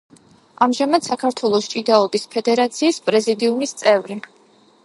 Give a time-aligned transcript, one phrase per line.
[0.65, 4.19] ამჟამად საქართველოს ჭიდაობის ფედერაციის პრეზიდიუმის წევრი.